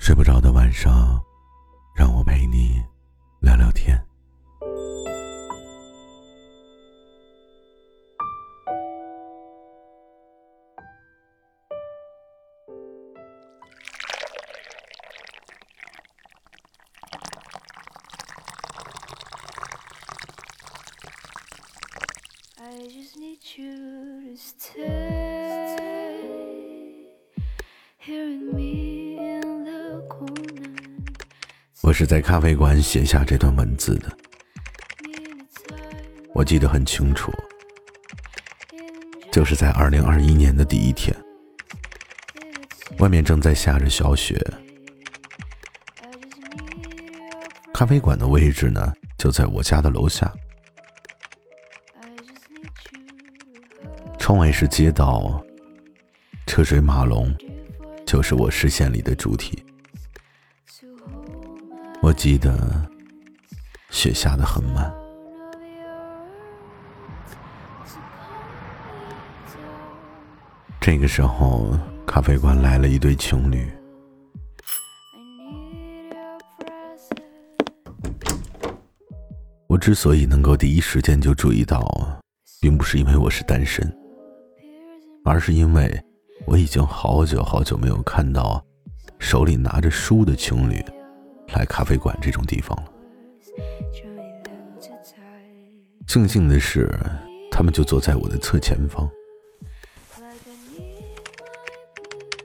[0.00, 1.22] 睡不着的晚上，
[1.94, 2.82] 让我陪你
[3.40, 4.02] 聊聊天。
[31.90, 34.16] 我是在咖啡馆写下这段文字的，
[36.32, 37.32] 我记得很清楚，
[39.32, 41.12] 就是在二零二一年的第一天，
[42.98, 44.40] 外面正在下着小雪，
[47.74, 50.32] 咖啡馆的位置呢就在我家的楼下，
[54.16, 55.44] 窗外是街道，
[56.46, 57.36] 车水马龙，
[58.06, 59.60] 就是我视线里的主体。
[62.02, 62.56] 我记得
[63.90, 64.90] 雪下的很慢。
[70.80, 73.70] 这个时候，咖啡馆来了一对情侣。
[79.66, 81.86] 我之所以能够第一时间就注意到，
[82.62, 83.94] 并不是因为我是单身，
[85.22, 86.02] 而是因为
[86.46, 88.64] 我已经好久好久没有看到
[89.18, 90.82] 手里拿着书的情侣。
[91.52, 92.84] 来咖啡馆这种地方了。
[96.06, 96.90] 庆幸的是，
[97.50, 99.08] 他们就坐在我的侧前方。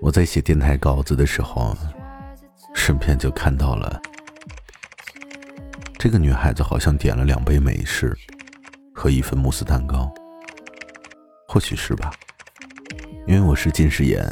[0.01, 1.75] 我在写电台稿子的时候，
[2.75, 3.99] 顺便就看到了
[5.97, 8.15] 这个女孩子好像点了两杯美式
[8.94, 10.13] 和一份慕斯蛋糕。
[11.47, 12.11] 或许是吧，
[13.25, 14.23] 因为我是近视眼，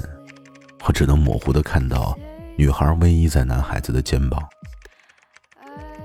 [0.86, 2.16] 我只能模糊的看到
[2.56, 4.40] 女孩偎依在男孩子的肩膀。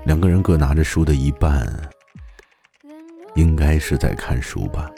[0.09, 1.71] 两个人各拿着书的一半，
[3.35, 4.89] 应该是在看书吧。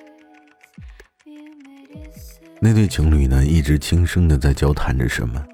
[2.61, 5.45] 那对情侣呢，一直轻声的在交谈着什么，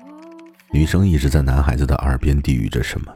[0.72, 3.12] 女生一直在男孩子的耳边低语着什么，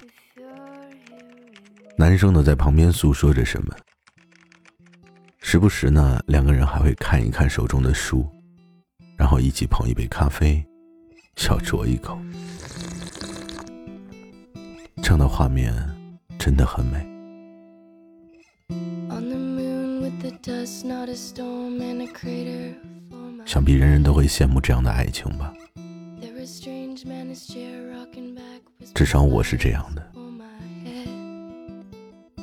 [1.96, 3.76] 男生呢在旁边诉说着什么。
[5.42, 8.28] 时不时呢，两个人还会看一看手中的书，
[9.16, 10.66] 然后一起捧一杯咖啡，
[11.36, 12.20] 小酌一口。
[15.04, 16.01] 这样的画面。
[16.42, 16.98] 真的很美。
[23.46, 25.54] 想必人人都会羡慕这样的爱情吧。
[28.96, 30.12] 至少我是这样的。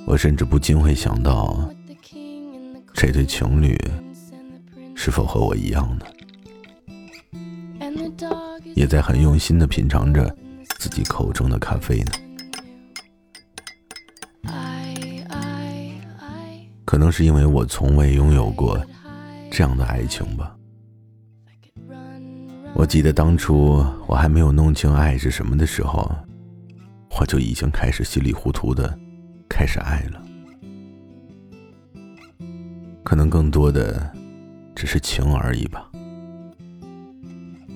[0.07, 1.69] 我甚至不禁会想到，
[2.95, 3.77] 这对情侣
[4.95, 6.07] 是否和我一样呢？
[8.77, 10.33] 也在很用心的品尝着
[10.79, 12.13] 自己口中的咖啡呢？
[16.89, 18.83] 可能是因为我从未拥有过
[19.51, 20.57] 这样的爱情吧。
[22.73, 26.11] 我记得当初我还没有弄清爱是什么的时候，
[27.21, 28.99] 我就已经开始稀里糊涂的
[29.51, 30.23] 开始爱了。
[33.05, 34.11] 可能更多的
[34.75, 35.91] 只是情而已吧。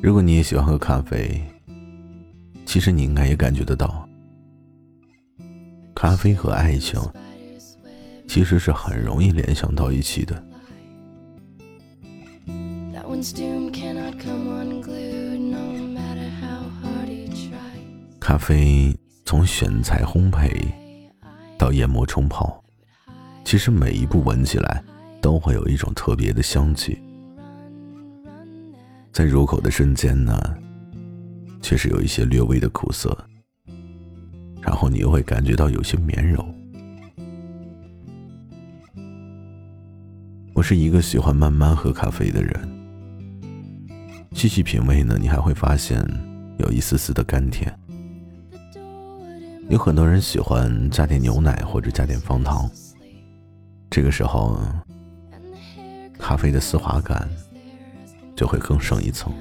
[0.03, 1.39] 如果你也喜欢喝咖啡，
[2.65, 4.09] 其实你应该也感觉得到，
[5.95, 6.99] 咖啡和爱情。
[8.32, 10.43] 其实是很容易联想到一起的。
[18.18, 18.97] 咖啡
[19.27, 20.51] 从选材、烘焙
[21.59, 22.65] 到研磨、冲泡，
[23.45, 24.83] 其实每一步闻起来
[25.21, 26.98] 都会有一种特别的香气，
[29.12, 30.41] 在入口的瞬间呢，
[31.60, 33.15] 却是有一些略微的苦涩，
[34.62, 36.42] 然后你又会感觉到有些绵柔。
[40.62, 42.68] 是一个喜欢慢慢喝咖啡的人。
[44.32, 46.03] 细细品味呢你还会发现
[46.59, 47.72] 有一丝丝的甘甜。
[49.68, 52.70] 有很多人喜欢加点牛奶或者加点方糖。
[53.91, 54.59] 这个时候
[56.18, 57.28] 咖啡的丝滑感
[58.36, 59.32] 就会更上一层。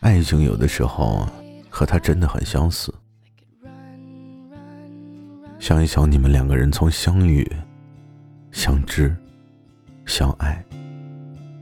[0.00, 1.26] 爱情有的时候
[1.68, 2.94] 和它真的很相似。
[5.58, 7.44] 想一想，你们两个人从相遇、
[8.52, 9.14] 相知、
[10.04, 10.64] 相爱，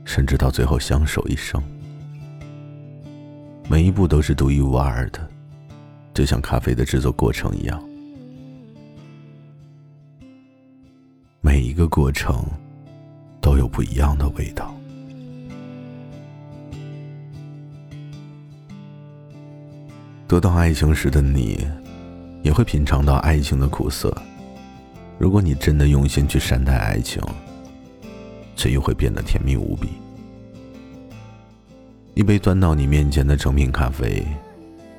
[0.03, 1.61] 甚至到最后相守一生，
[3.67, 5.27] 每一步都是独一无二的，
[6.13, 7.83] 就像咖啡的制作过程一样。
[11.41, 12.45] 每一个过程
[13.41, 14.75] 都有不一样的味道。
[20.27, 21.65] 得到爱情时的你。
[22.45, 24.15] 也会品尝到爱情的苦涩。
[25.17, 27.19] 如果你真的用心去善待爱情，
[28.55, 29.89] 却又会变得甜蜜无比。
[32.13, 34.23] 一杯端到你面前的成品咖啡，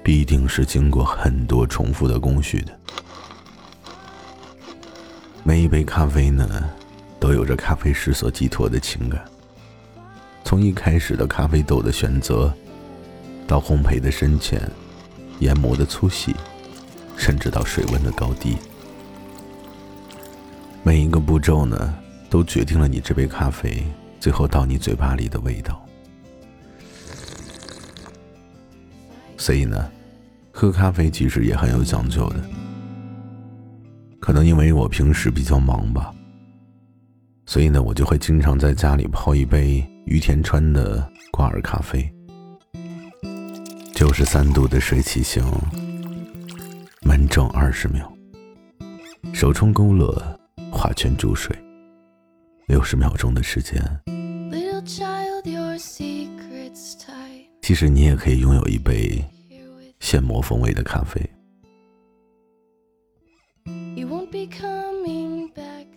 [0.03, 2.77] 必定是经过很多重复的工序的。
[5.45, 6.69] 每一杯咖啡呢，
[7.21, 9.25] 都有着咖啡师所寄托的情感。
[10.43, 12.53] 从一开始的咖啡豆的选择，
[13.47, 14.69] 到烘焙的深浅，
[15.39, 16.35] 研磨的粗细。
[17.27, 18.57] 甚至到水温的高低，
[20.85, 21.93] 每一个步骤呢，
[22.31, 23.85] 都决定了你这杯咖啡
[24.21, 25.85] 最后到你嘴巴里的味道。
[29.37, 29.91] 所以呢，
[30.53, 32.37] 喝咖啡其实也很有讲究的。
[34.21, 36.15] 可能因为我平时比较忙吧，
[37.45, 42.09] 所以呢，我就会经常在家里泡一杯于田川的挂耳咖啡，
[43.97, 45.45] 九十三度的水起型。
[47.03, 48.11] 慢蒸二十秒，
[49.33, 50.41] 手冲勾勒，
[50.73, 51.57] 画圈注水，
[52.67, 53.81] 六十秒钟的时间。
[57.63, 59.23] 其实你也可以拥有一杯
[60.01, 61.21] 现磨风味的咖啡。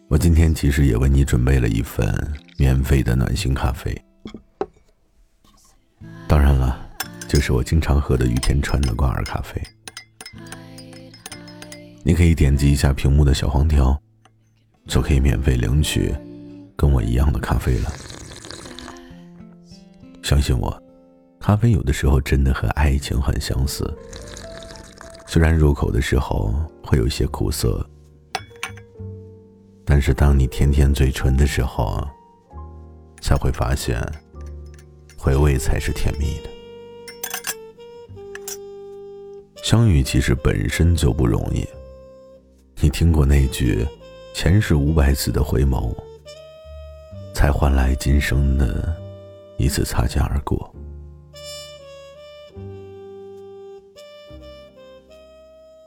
[0.09, 2.07] 我今天其实也为你准备了一份
[2.57, 3.95] 免费的暖心咖啡，
[6.27, 6.89] 当然了，
[7.27, 9.61] 就是我经常喝的雨天川的挂耳咖啡。
[12.09, 13.95] 你可以点击一下屏幕的小黄条，
[14.87, 16.11] 就可以免费领取
[16.75, 17.93] 跟我一样的咖啡了。
[20.23, 20.75] 相信我，
[21.39, 23.87] 咖啡有的时候真的和爱情很相似。
[25.27, 26.51] 虽然入口的时候
[26.83, 27.87] 会有些苦涩，
[29.85, 32.03] 但是当你甜甜嘴唇的时候，
[33.21, 34.01] 才会发现
[35.15, 36.49] 回味才是甜蜜的。
[39.61, 41.63] 相遇其实本身就不容易。
[42.81, 43.85] 你听过那句
[44.33, 45.93] “前世五百次的回眸，
[47.33, 48.95] 才换来今生的
[49.57, 50.73] 一次擦肩而过”。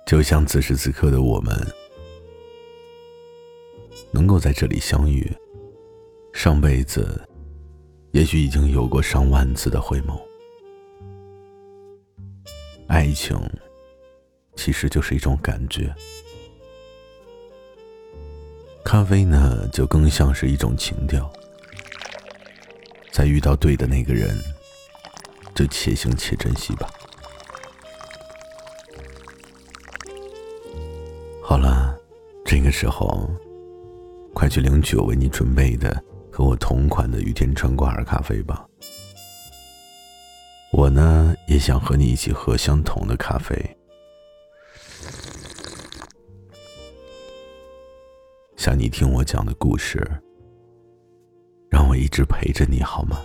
[0.04, 1.56] 就像此时此刻的我们，
[4.10, 5.34] 能够在这里相遇，
[6.34, 7.26] 上辈子
[8.10, 10.20] 也许已经有过上万次的回眸。
[12.86, 13.34] 爱情
[14.56, 15.90] 其实就是一种感觉。
[18.84, 21.30] 咖啡呢，就更像是一种情调。
[23.10, 24.36] 在遇到对的那个人，
[25.54, 26.90] 就且行且珍惜吧。
[31.42, 31.96] 好了，
[32.44, 33.30] 这个时候，
[34.34, 38.66] 快去领取我为你准备的和我同款的雨天川挂耳咖啡吧。
[40.70, 43.76] 我呢，也想和你一起喝相同的咖啡。
[48.62, 50.08] 想你听我讲的故事，
[51.68, 53.18] 让我一直陪着你好吗？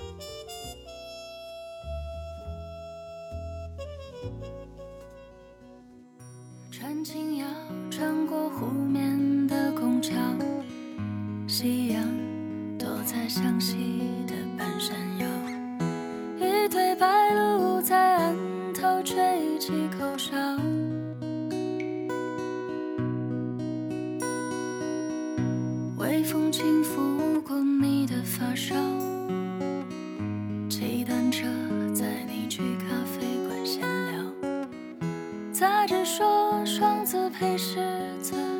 [36.07, 37.75] 说双子配狮
[38.21, 38.56] 子。